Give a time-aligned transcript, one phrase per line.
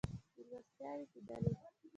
[0.35, 1.51] مېلمستیاوې کېدلې.